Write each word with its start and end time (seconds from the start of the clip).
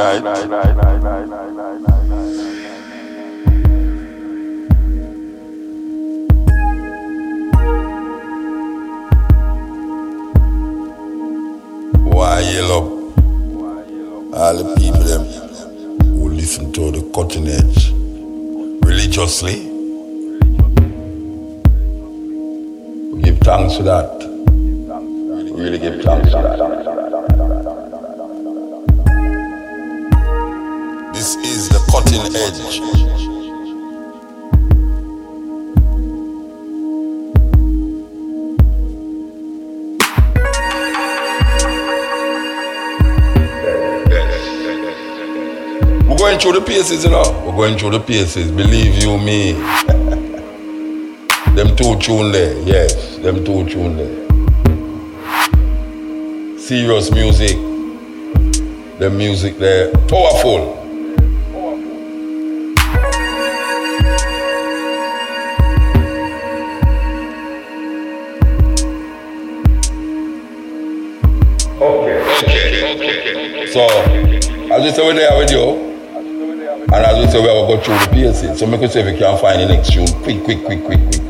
night. 0.00 0.22
Why 12.12 12.40
yellow? 12.40 12.82
All 14.32 14.56
the 14.56 14.74
people 14.78 15.02
them 15.02 15.24
who 16.16 16.30
listen 16.30 16.72
to 16.72 16.90
the 16.90 17.02
cutting 17.14 17.48
edge 17.48 17.92
religiously. 18.82 19.56
Give 23.22 23.38
thanks 23.40 23.76
for 23.76 23.82
that. 23.82 24.08
Really 25.54 25.78
give 25.78 26.02
thanks 26.02 26.30
for 26.32 26.42
that. 26.42 26.99
Cutting 31.90 32.36
edge. 32.36 32.80
We're 46.08 46.16
going 46.16 46.38
through 46.38 46.52
the 46.52 46.60
paces, 46.64 47.02
you 47.04 47.10
know. 47.10 47.24
We're 47.44 47.56
going 47.56 47.76
through 47.78 47.90
the 47.90 48.00
paces, 48.00 48.50
believe 48.52 49.02
you 49.02 49.18
me. 49.18 49.52
them 51.56 51.74
two 51.76 51.98
tune 51.98 52.30
there, 52.30 52.56
yes, 52.62 53.16
them 53.18 53.44
two 53.44 53.68
tune 53.68 53.96
there. 53.96 54.28
Serious 56.58 57.10
music. 57.10 57.56
The 59.00 59.10
music 59.10 59.58
there, 59.58 59.90
powerful. 60.06 60.79
There 74.96 75.38
with 75.38 75.50
you. 75.50 75.90
And 76.92 77.04
as 77.06 77.24
we 77.24 77.30
say, 77.30 77.40
we 77.40 77.46
have 77.46 77.68
to 77.68 77.76
go 77.76 77.80
through 77.82 77.98
the 77.98 78.08
paces. 78.12 78.58
So 78.58 78.66
make 78.66 78.80
sure 78.90 79.02
if 79.02 79.12
you 79.12 79.18
can 79.18 79.38
find 79.38 79.60
the 79.60 79.66
next 79.66 79.92
tune. 79.92 80.06
Quick, 80.22 80.42
quick, 80.44 80.64
quick, 80.64 80.84
quick, 80.84 81.00
quick. 81.10 81.29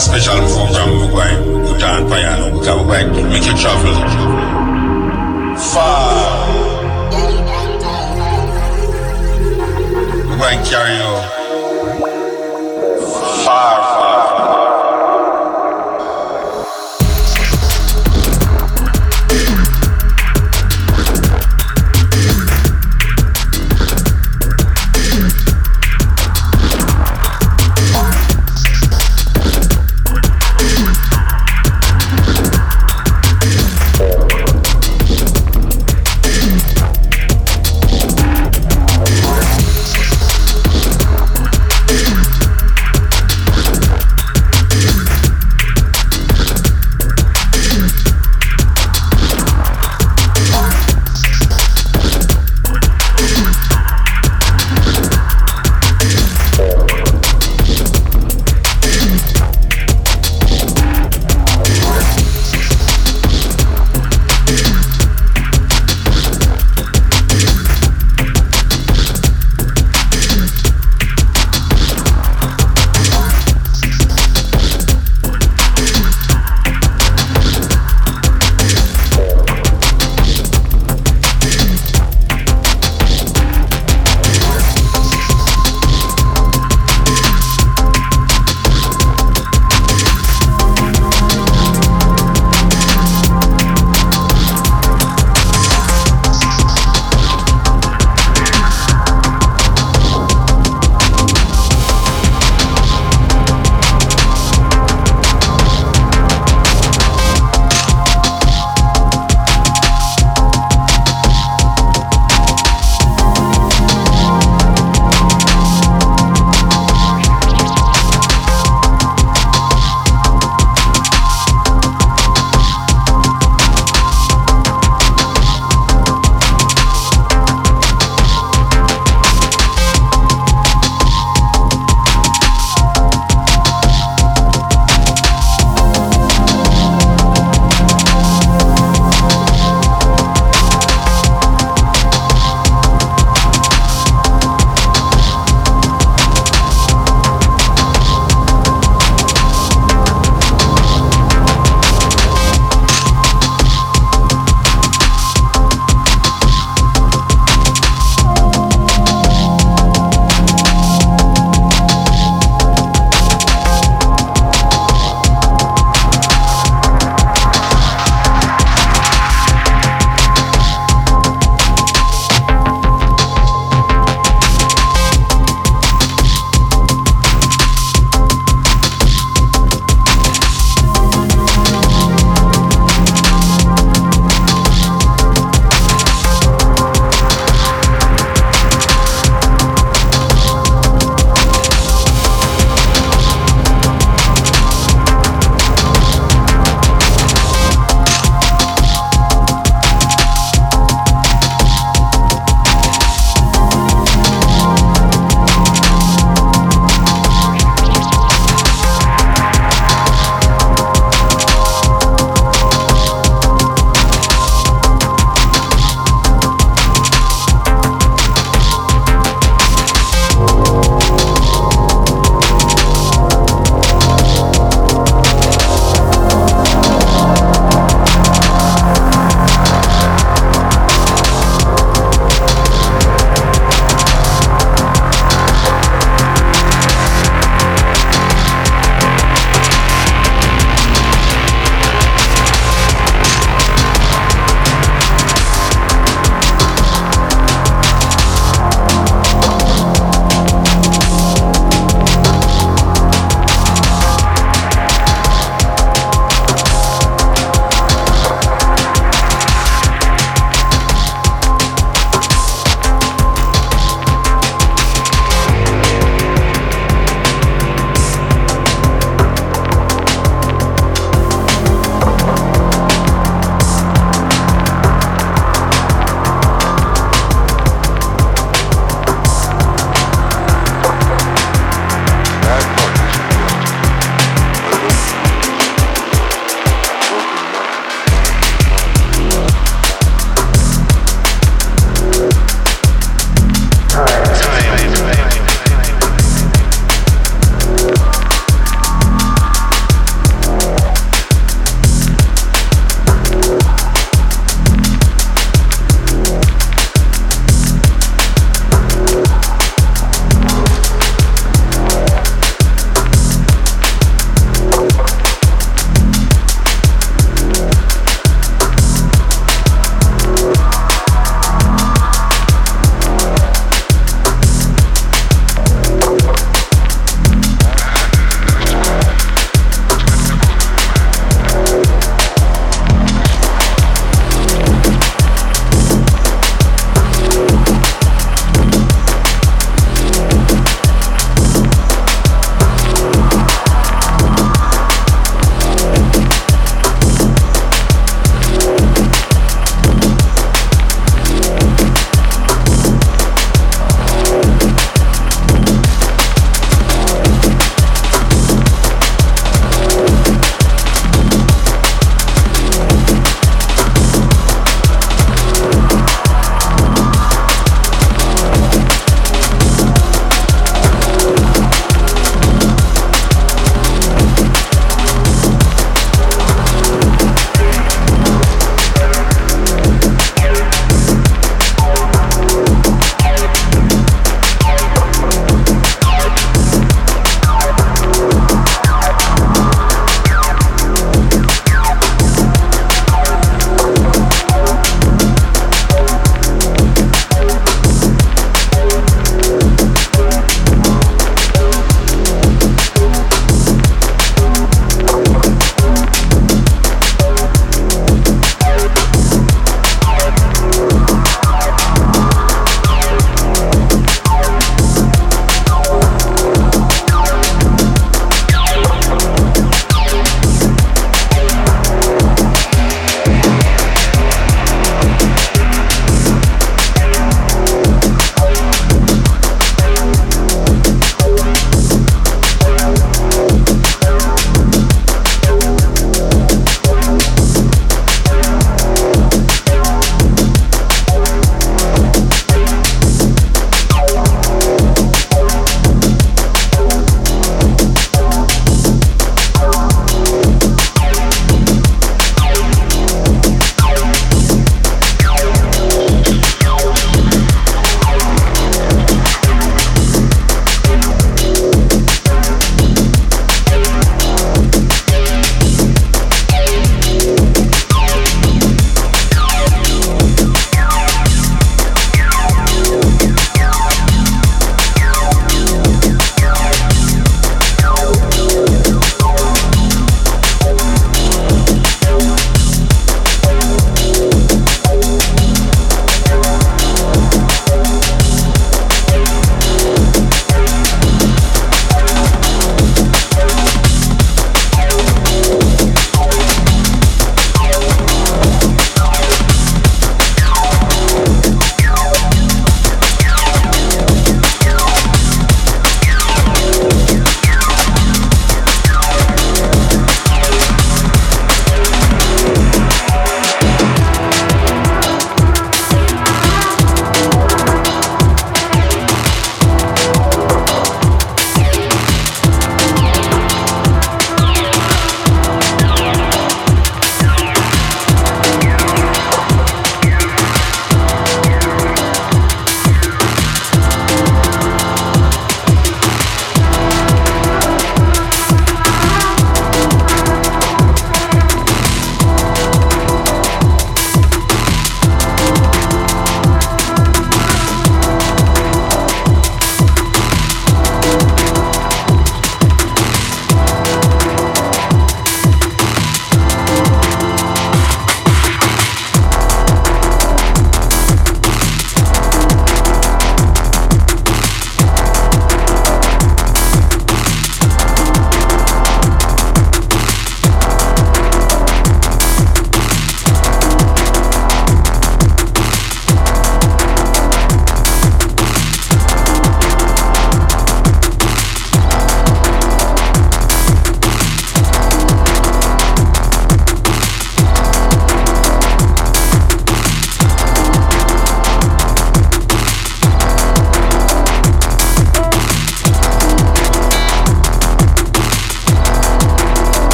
Special 0.00 0.36
program 0.36 0.88
we're 1.12 1.78
going 1.78 2.02
to 2.02 2.08
put 2.08 2.24
on 2.24 2.52
you 2.52 2.58
because 2.58 2.78
we're 2.86 2.86
going 2.86 3.12
to 3.12 3.22
make 3.28 3.44
you 3.44 3.54
travel 3.54 3.94
far. 5.58 6.48
We're 10.26 10.38
going 10.38 10.64
to 10.64 10.70
carry 10.70 10.94
you 10.96 11.10
far. 13.44 13.99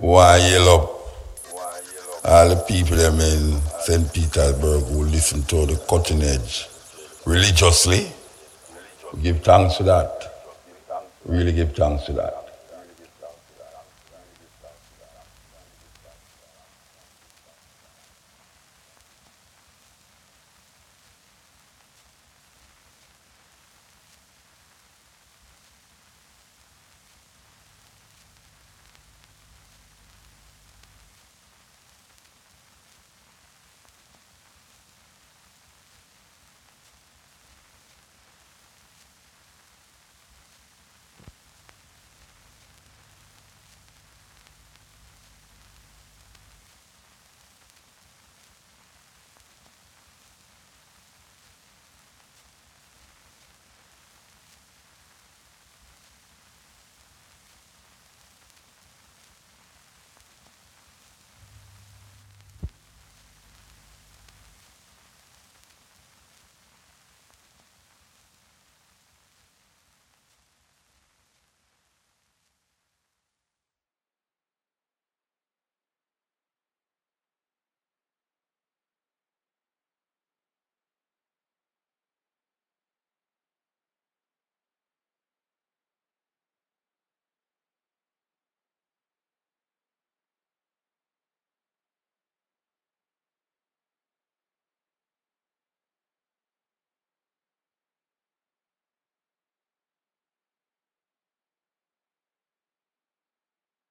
Why 0.00 0.36
yell 0.38 0.68
all 2.24 2.48
the 2.48 2.56
people 2.68 2.96
them 2.96 3.18
in 3.20 3.60
St. 3.80 4.12
Petersburg 4.12 4.84
who 4.84 5.02
listen 5.04 5.42
to 5.44 5.66
the 5.66 5.76
cutting 5.88 6.22
edge 6.22 6.68
religiously. 7.24 8.12
Give 9.22 9.40
thanks 9.42 9.76
to 9.78 9.82
that. 9.84 10.12
Really 11.24 11.52
give 11.52 11.74
thanks 11.74 12.04
to 12.04 12.12
that. 12.12 12.47